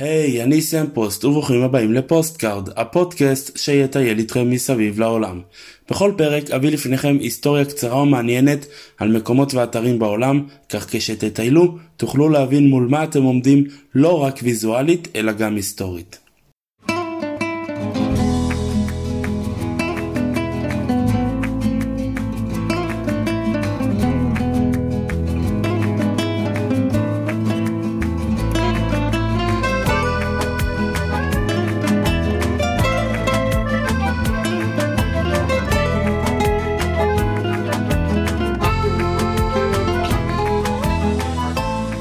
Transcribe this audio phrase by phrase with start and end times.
[0.00, 5.40] היי, hey, אני סם פוסט וברוכים הבאים ל Postcard, הפודקאסט שיטייל איתכם מסביב לעולם.
[5.90, 8.66] בכל פרק אביא לפניכם היסטוריה קצרה ומעניינת
[8.98, 15.08] על מקומות ואתרים בעולם, כך כשתטיילו תוכלו להבין מול מה אתם עומדים לא רק ויזואלית
[15.16, 16.18] אלא גם היסטורית.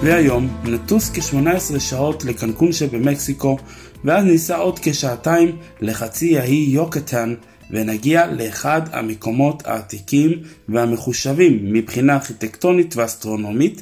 [0.09, 3.57] והיום נטוס כ-18 שעות לקנקון שבמקסיקו,
[4.05, 7.35] ואז ניסע עוד כשעתיים לחצי האי יוקטן,
[7.71, 13.81] ונגיע לאחד המקומות העתיקים והמחושבים מבחינה ארכיטקטונית ואסטרונומית,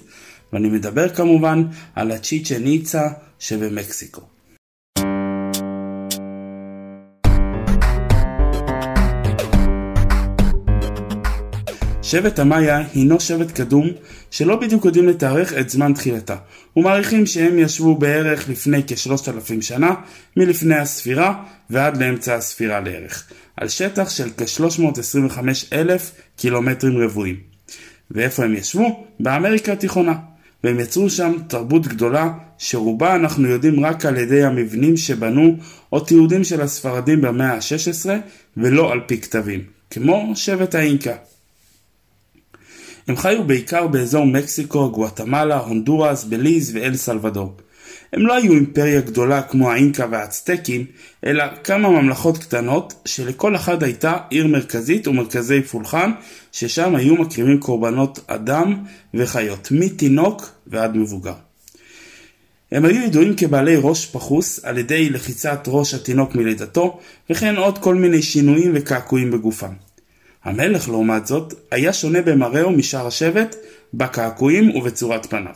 [0.53, 1.63] ואני מדבר כמובן
[1.95, 3.07] על הצ'יצ'ן איצה
[3.39, 4.36] שבמקסיקו.
[12.07, 13.87] שבט המאיה הינו שבט קדום
[14.31, 16.35] שלא בדיוק יודעים לתארך את זמן תחילתה,
[16.77, 19.93] ומעריכים שהם ישבו בערך לפני כשלושת אלפים שנה,
[20.37, 25.39] מלפני הספירה ועד לאמצע הספירה לערך, על שטח של כ-325
[25.73, 27.35] אלף קילומטרים רבועים.
[28.11, 29.05] ואיפה הם ישבו?
[29.19, 30.13] באמריקה התיכונה.
[30.63, 35.55] והם יצרו שם תרבות גדולה, שרובה אנחנו יודעים רק על ידי המבנים שבנו
[35.91, 38.09] או תיעודים של הספרדים במאה ה-16,
[38.57, 41.13] ולא על פי כתבים, כמו שבט האינקה.
[43.07, 47.53] הם חיו בעיקר באזור מקסיקו, גואטמלה, הונדורס, בליז ואל סלבדור.
[48.13, 50.85] הם לא היו אימפריה גדולה כמו האינקה והאצטקים,
[51.25, 56.11] אלא כמה ממלכות קטנות, שלכל אחד הייתה עיר מרכזית ומרכזי פולחן,
[56.51, 61.35] ששם היו מקריבים קורבנות אדם וחיות, מתינוק ועד מבוגר.
[62.71, 67.95] הם היו ידועים כבעלי ראש פחוס על ידי לחיצת ראש התינוק מלידתו, וכן עוד כל
[67.95, 69.86] מיני שינויים וקעקועים בגופם.
[70.47, 73.55] המלך לעומת זאת היה שונה במראהו משאר השבט,
[73.93, 75.53] בקעקועים ובצורת פניו.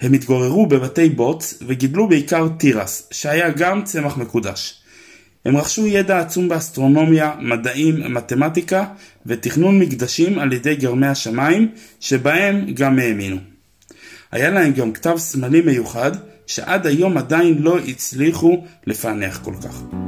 [0.00, 4.82] הם התגוררו בבתי בוץ וגידלו בעיקר תירס, שהיה גם צמח מקודש.
[5.44, 8.84] הם רכשו ידע עצום באסטרונומיה, מדעים, מתמטיקה
[9.26, 11.68] ותכנון מקדשים על ידי גרמי השמיים,
[12.00, 13.36] שבהם גם האמינו.
[14.32, 16.12] היה להם גם כתב סמלי מיוחד,
[16.46, 20.05] שעד היום עדיין לא הצליחו לפענח כל כך.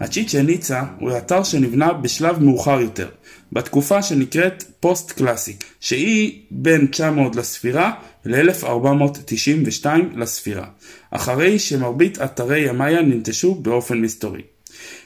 [0.00, 3.08] הצ'יצ'ן ניצה הוא אתר שנבנה בשלב מאוחר יותר,
[3.52, 7.92] בתקופה שנקראת פוסט קלאסיק, שהיא בין 900 לספירה
[8.24, 10.66] ל-1492 לספירה,
[11.10, 14.42] אחרי שמרבית אתרי המאיה ננטשו באופן מסתורי.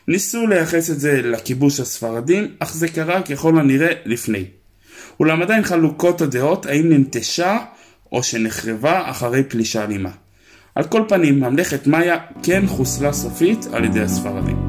[0.08, 4.44] ניסו לייחס את זה לכיבוש הספרדים, אך זה קרה ככל הנראה לפני.
[5.20, 7.58] אולם עדיין חלוקות הדעות האם ננטשה
[8.12, 10.10] או שנחרבה אחרי פלישה אלימה.
[10.74, 14.61] על כל פנים, ממלכת מאיה כן חוסלה סופית על ידי הספרדים.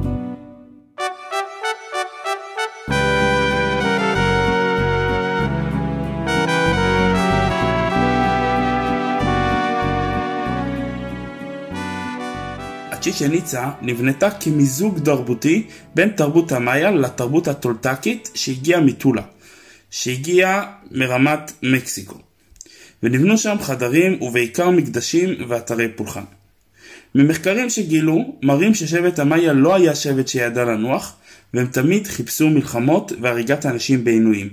[13.03, 19.21] צ'יצ'ן איצה נבנתה כמיזוג תרבותי בין תרבות המאיה לתרבות הטולטקית שהגיעה מטולה,
[19.91, 22.17] שהגיעה מרמת מקסיקו.
[23.03, 26.23] ונבנו שם חדרים ובעיקר מקדשים ואתרי פולחן.
[27.15, 31.15] ממחקרים שגילו, מראים ששבט המאיה לא היה שבט שידע לנוח,
[31.53, 34.49] והם תמיד חיפשו מלחמות והריגת אנשים בעינויים,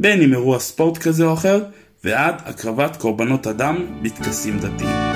[0.00, 1.64] בין אם אירוע ספורט כזה או אחר,
[2.04, 5.13] ועד הקרבת קורבנות אדם בטקסים דתיים.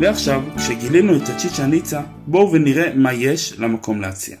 [0.00, 4.36] ועכשיו, כשגילינו את הצ'יצ'ה ניצה, בואו ונראה מה יש למקום להציע.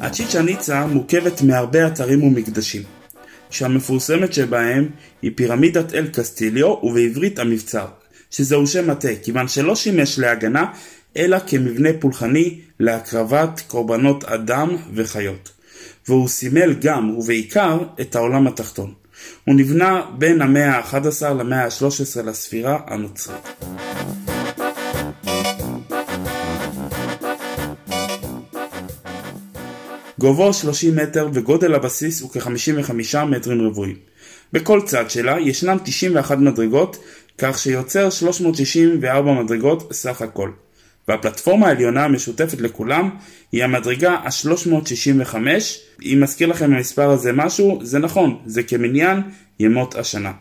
[0.00, 2.82] הצ'יצ'ה ניצה מורכבת מהרבה אתרים ומקדשים,
[3.50, 4.88] שהמפורסמת שבהם
[5.22, 7.86] היא פירמידת אל קסטיליו ובעברית המבצר,
[8.36, 10.64] שזהו שם מטה, כיוון שלא שימש להגנה,
[11.16, 15.52] אלא כמבנה פולחני להקרבת קורבנות אדם וחיות.
[16.08, 18.94] והוא סימל גם, ובעיקר, את העולם התחתון.
[19.44, 23.48] הוא נבנה בין המאה ה-11 למאה ה-13 לספירה הנוצרית.
[30.18, 33.96] גובהו 30 מטר וגודל הבסיס הוא כ-55 מטרים רבועים.
[34.52, 36.96] בכל צד שלה ישנם 91 מדרגות
[37.38, 40.50] כך שיוצר 364 מדרגות סך הכל.
[41.08, 43.10] והפלטפורמה העליונה המשותפת לכולם
[43.52, 45.36] היא המדרגה ה-365.
[46.02, 49.20] אם מזכיר לכם המספר הזה משהו, זה נכון, זה כמניין
[49.60, 50.32] ימות השנה.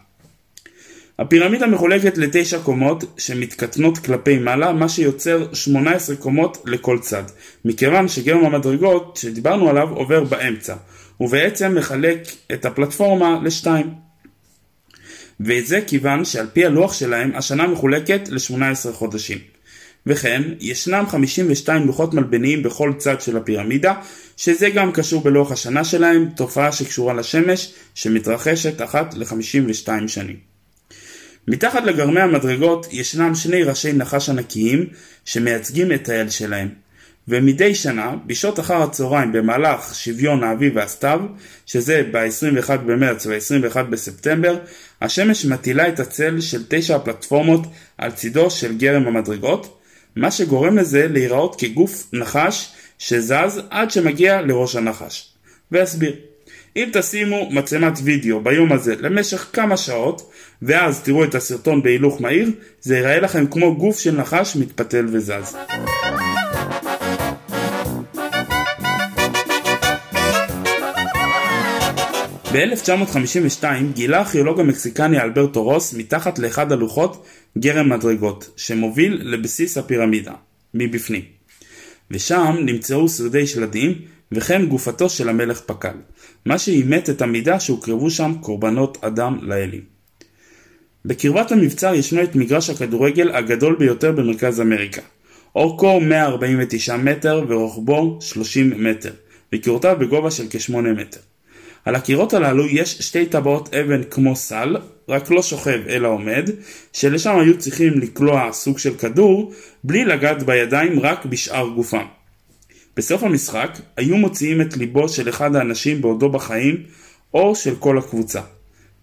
[1.20, 7.24] הפירמידה מחולקת לתשע קומות שמתקטנות כלפי מעלה, מה שיוצר 18 קומות לכל צד,
[7.66, 10.76] מכיוון שגרם המדרגות שדיברנו עליו עובר באמצע,
[11.20, 12.20] ובעצם מחלק
[12.54, 13.94] את הפלטפורמה לשתיים.
[15.40, 19.38] וזה כיוון שעל פי הלוח שלהם השנה מחולקת ל-18 חודשים.
[20.08, 23.94] וכן, ישנם 52 לוחות מלבניים בכל צד של הפירמידה,
[24.38, 30.36] שזה גם קשור בלוח השנה שלהם, תופעה שקשורה לשמש, שמתרחשת אחת ל-52 שנים.
[31.48, 34.88] מתחת לגרמי המדרגות ישנם שני ראשי נחש ענקיים
[35.26, 36.70] שמייצגים את האל שלהם.
[37.28, 41.20] ומדי שנה, בשעות אחר הצהריים במהלך שוויון האביב והסתיו,
[41.66, 44.58] שזה ב-21 במרץ ו-21 בספטמבר,
[45.02, 47.62] השמש מטילה את הצל של תשע הפלטפורמות
[47.98, 49.80] על צידו של גרם המדרגות,
[50.16, 55.30] מה שגורם לזה להיראות כגוף נחש שזז עד שמגיע לראש הנחש.
[55.72, 56.16] ואסביר.
[56.76, 60.32] אם תשימו מצלמת וידאו ביום הזה למשך כמה שעות,
[60.62, 62.52] ואז תראו את הסרטון בהילוך מהיר,
[62.82, 65.56] זה ייראה לכם כמו גוף של נחש מתפתל וזז.
[72.56, 73.64] ב-1952
[73.94, 77.26] גילה הארכיאולוג המקסיקני אלברטו רוס מתחת לאחד הלוחות
[77.58, 80.34] גרם מדרגות, שמוביל לבסיס הפירמידה,
[80.74, 81.22] מבפנים.
[82.12, 85.94] ושם נמצאו שרידי שלדים וכן גופתו של המלך פקל,
[86.46, 89.82] מה שאימת את המידה שהוקרבו שם קורבנות אדם לאלים.
[91.06, 95.02] בקרבת המבצר ישנו את מגרש הכדורגל הגדול ביותר במרכז אמריקה.
[95.56, 99.12] אורכו 149 מטר ורוחבו 30 מטר,
[99.54, 101.20] וקירותיו בגובה של כ-8 מטר.
[101.86, 104.78] על הקירות הללו יש שתי טבעות אבן כמו סל,
[105.10, 106.50] רק לא שוכב אלא עומד,
[106.94, 109.54] שלשם היו צריכים לקלוע סוג של כדור,
[109.84, 112.06] בלי לגעת בידיים רק בשאר גופם.
[112.98, 116.84] בסוף המשחק היו מוציאים את ליבו של אחד האנשים בעודו בחיים,
[117.34, 118.42] או של כל הקבוצה.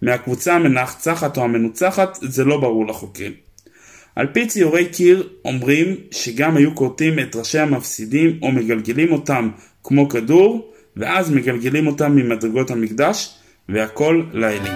[0.01, 3.31] מהקבוצה המנצחת או המנוצחת זה לא ברור לחוקרים.
[4.15, 9.49] על פי ציורי קיר אומרים שגם היו כורתים את ראשי המפסידים או מגלגלים אותם
[9.83, 13.33] כמו כדור, ואז מגלגלים אותם ממדרגות המקדש,
[13.69, 14.73] והכל לאלים.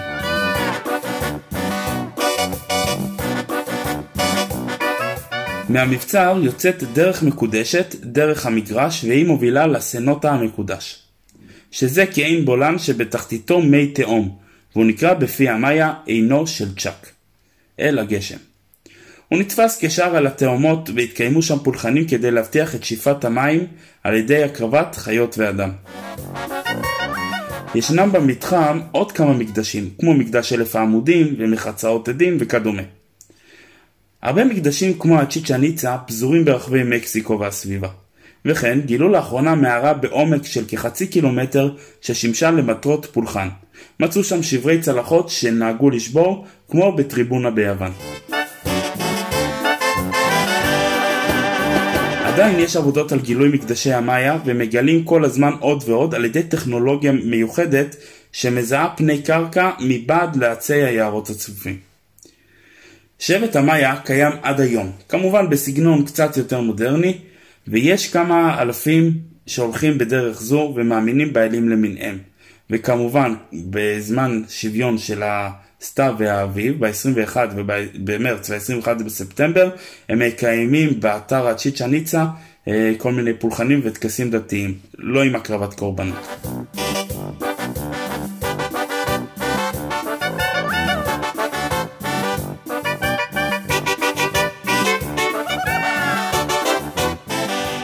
[5.68, 11.02] מהמבצר יוצאת דרך מקודשת, דרך המגרש, והיא מובילה לסנוטה המקודש.
[11.70, 14.36] שזה כעין בולן שבתחתיתו מי תהום,
[14.74, 17.10] והוא נקרא בפי המאיה עינו של צ'אק.
[17.80, 18.36] אל הגשם.
[19.28, 23.66] הוא נתפס כשער על התאומות והתקיימו שם פולחנים כדי להבטיח את שאיפת המים
[24.04, 25.70] על ידי הקרבת חיות ואדם.
[27.74, 32.82] ישנם במתחם עוד כמה מקדשים, כמו מקדש אלף העמודים ומחצאות עדים וכדומה.
[34.22, 37.88] הרבה מקדשים כמו הצ'יצ'ה ניצה פזורים ברחבי מקסיקו והסביבה.
[38.44, 43.48] וכן גילו לאחרונה מערה בעומק של כחצי קילומטר ששימשה למטרות פולחן.
[44.00, 47.92] מצאו שם שברי צלחות שנהגו לשבור כמו בטריבונה ביוון.
[52.38, 57.12] עדיין יש עבודות על גילוי מקדשי המאיה ומגלים כל הזמן עוד ועוד על ידי טכנולוגיה
[57.12, 57.96] מיוחדת
[58.32, 61.78] שמזהה פני קרקע מבעד לעצי היערות הצפופים.
[63.18, 67.18] שבט המאיה קיים עד היום, כמובן בסגנון קצת יותר מודרני,
[67.68, 69.12] ויש כמה אלפים
[69.46, 72.18] שהולכים בדרך זו ומאמינים באלים למיניהם.
[72.70, 75.22] וכמובן, בזמן שוויון של
[75.82, 77.36] הסתיו והאביב, ב-21
[78.04, 79.70] במרץ וה-21 בספטמבר,
[80.08, 82.24] הם מקיימים באתר הצ'יצ'ה ניצה
[82.68, 86.28] אה, כל מיני פולחנים וטקסים דתיים, לא עם הקרבת קורבנות.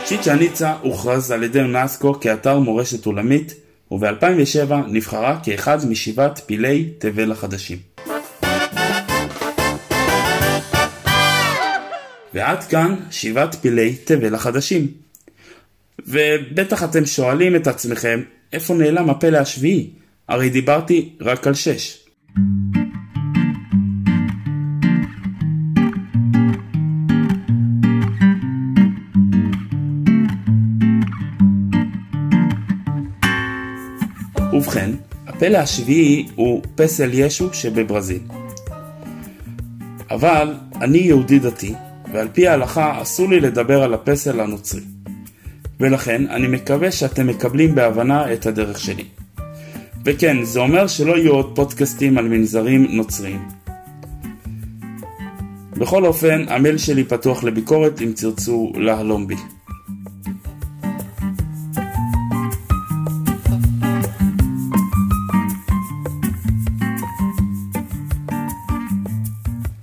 [0.04, 3.63] צ'יצ'ה ניצה הוכרז על ידי אונסקו כאתר מורשת עולמית,
[3.94, 7.78] וב-2007 נבחרה כאחד משבעת פילי תבל החדשים.
[12.34, 14.86] ועד כאן שבעת פילי תבל החדשים.
[16.06, 18.22] ובטח אתם שואלים את עצמכם,
[18.52, 19.90] איפה נעלם הפלא השביעי?
[20.28, 22.03] הרי דיברתי רק על שש.
[34.64, 34.90] ובכן,
[35.26, 38.22] הפלא השביעי הוא פסל ישו שבברזיל.
[40.10, 41.74] אבל אני יהודי דתי,
[42.12, 44.80] ועל פי ההלכה אסור לי לדבר על הפסל הנוצרי.
[45.80, 49.04] ולכן אני מקווה שאתם מקבלים בהבנה את הדרך שלי.
[50.04, 53.48] וכן, זה אומר שלא יהיו עוד פודקאסטים על מנזרים נוצריים.
[55.78, 59.36] בכל אופן, המייל שלי פתוח לביקורת אם תרצו להלום בי.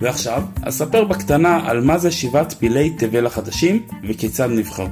[0.02, 4.90] ועכשיו, אספר בקטנה על מה זה שבעת פילי תבל החדשים וכיצד נבחרו.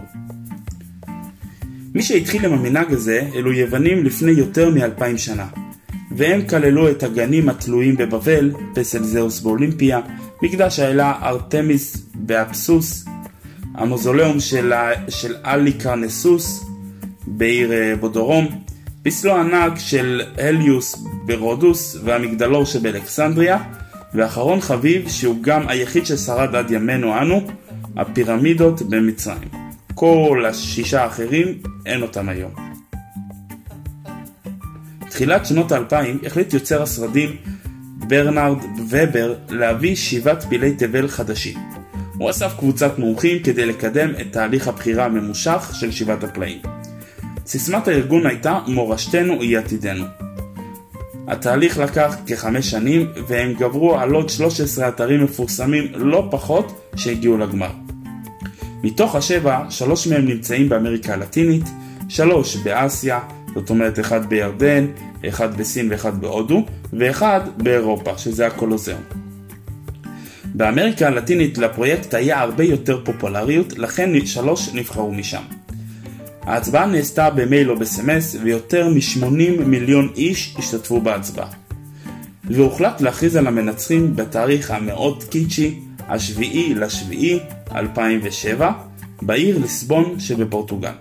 [1.96, 5.46] מי שהתחיל עם המנהג הזה אלו יוונים לפני יותר מאלפיים שנה,
[6.12, 10.00] והם כללו את הגנים התלויים בבבל, פסל זהוס באולימפיה,
[10.42, 13.06] מקדש האלה ארתמיס באפסוס,
[13.76, 14.74] המוזולאום של,
[15.10, 16.66] של אלי קרנסוס
[17.28, 18.48] בעיר אה, בודורום,
[19.04, 23.58] פסלו ענק של הליוס ברודוס והמגדלור שבאלכסנדריה,
[24.14, 27.48] ואחרון חביב שהוא גם היחיד ששרד עד ימינו אנו,
[27.98, 29.50] הפירמידות במצרים.
[29.96, 32.52] כל השישה האחרים אין אותם היום.
[35.10, 37.36] תחילת שנות האלפיים החליט יוצר הסרטים
[38.08, 38.58] ברנרד
[38.90, 41.60] ובר להביא שבעת פילי תבל חדשים.
[42.18, 46.62] הוא אסף קבוצת מומחים כדי לקדם את תהליך הבחירה הממושך של שבעת הפלאים.
[47.46, 50.06] סיסמת הארגון הייתה מורשתנו היא עתידנו.
[51.30, 57.70] התהליך לקח כחמש שנים והם גברו על עוד 13 אתרים מפורסמים לא פחות שהגיעו לגמר.
[58.84, 61.64] מתוך השבע, שלוש מהם נמצאים באמריקה הלטינית,
[62.10, 63.20] שלוש באסיה,
[63.56, 64.86] זאת אומרת אחד בירדן,
[65.28, 69.02] אחד בסין ואחד בהודו, ואחד באירופה, שזה הקולוזיאום.
[70.46, 75.59] באמריקה הלטינית לפרויקט היה הרבה יותר פופולריות, לכן שלוש נבחרו משם.
[76.50, 81.48] ההצבעה נעשתה במייל או בסמס, ויותר מ-80 מיליון איש השתתפו בהצבעה.
[82.44, 87.40] והוחלט להכריז על המנצחים בתאריך המאוד קיצ'י, השביעי לשביעי
[87.76, 88.72] 2007,
[89.22, 90.92] בעיר ליסבון שבפורטוגל.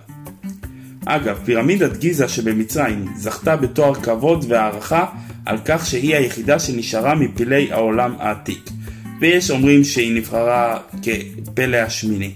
[1.05, 5.05] אגב, פירמידת גיזה שבמצרים זכתה בתואר כבוד והערכה
[5.45, 8.69] על כך שהיא היחידה שנשארה מפילי העולם העתיק,
[9.21, 12.33] ויש אומרים שהיא נבחרה כפלא השמיני.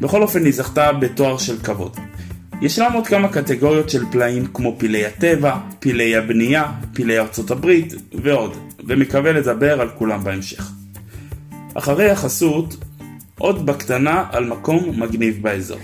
[0.00, 1.96] בכל אופן היא זכתה בתואר של כבוד.
[2.62, 8.56] ישנם עוד כמה קטגוריות של פלאים כמו פילי הטבע, פילי הבנייה, פילי ארצות הברית ועוד,
[8.86, 10.70] ומקווה לדבר על כולם בהמשך.
[11.74, 12.76] אחרי החסות,
[13.38, 15.78] עוד בקטנה על מקום מגניב באזור.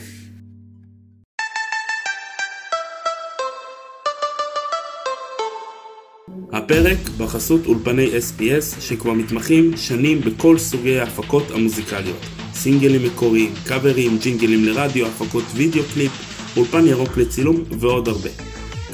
[6.53, 14.65] הפרק בחסות אולפני SPS שכבר מתמחים שנים בכל סוגי ההפקות המוזיקליות סינגלים מקוריים, קאברים, ג'ינגלים
[14.65, 16.13] לרדיו, הפקות וידאו קליפ,
[16.57, 18.31] אולפן ירוק לצילום ועוד הרבה.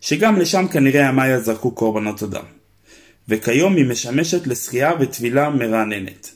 [0.00, 2.63] שגם לשם כנראה המאיה זרקו קורבנות אדם.
[3.28, 6.30] וכיום היא משמשת לשחייה וטבילה מרעננת.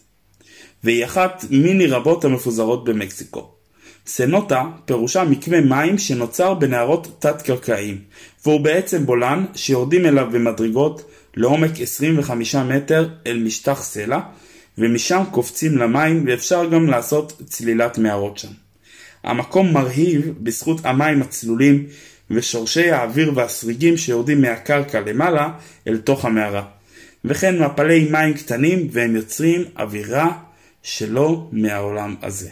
[0.84, 3.50] והיא אחת מיני רבות המפוזרות במקסיקו.
[4.06, 7.98] סנוטה פירושה מקווה מים שנוצר בנהרות תת-קרקעיים,
[8.44, 14.20] והוא בעצם בולען שיורדים אליו במדרגות לעומק 25 מטר אל משטח סלע,
[14.78, 18.48] ומשם קופצים למים ואפשר גם לעשות צלילת מערות שם.
[19.24, 21.86] המקום מרהיב בזכות המים הצלולים
[22.30, 25.50] ושורשי האוויר והסריגים שיורדים מהקרקע למעלה
[25.86, 26.77] אל תוך המערה.
[27.24, 30.38] וכן מפלי מים קטנים והם יוצרים אווירה
[30.82, 32.50] שלא מהעולם הזה.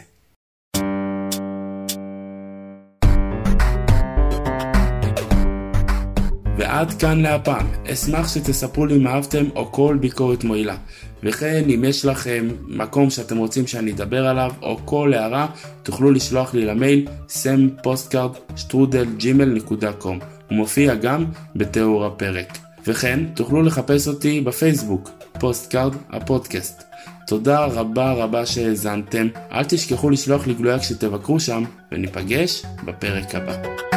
[6.57, 7.67] ועד כאן להפעם.
[7.93, 10.77] אשמח שתספרו לי אם אהבתם או כל ביקורת מועילה.
[11.23, 15.47] וכן, אם יש לכם מקום שאתם רוצים שאני אדבר עליו, או כל הערה,
[15.83, 22.66] תוכלו לשלוח לי למייל sempostcard.gmail.com הוא מופיע גם בתיאור הפרק.
[22.87, 25.09] וכן, תוכלו לחפש אותי בפייסבוק,
[25.39, 26.83] Postcard הפודקאסט.
[27.27, 33.96] תודה רבה רבה שהאזנתם, אל תשכחו לשלוח לי גלויה כשתבקרו שם, וניפגש בפרק הבא.